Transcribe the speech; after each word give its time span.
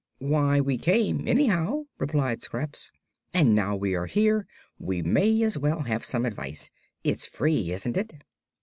"Why, 0.17 0.59
we 0.59 0.79
came, 0.79 1.27
anyhow," 1.27 1.83
replied 1.99 2.41
Scraps, 2.41 2.91
"and 3.35 3.53
now 3.53 3.75
we 3.75 3.93
are 3.93 4.07
here 4.07 4.47
we 4.79 5.03
may 5.03 5.43
as 5.43 5.59
well 5.59 5.81
have 5.81 6.03
some 6.03 6.25
advice. 6.25 6.71
It's 7.03 7.27
free, 7.27 7.71
isn't 7.71 7.95
it?" 7.97 8.15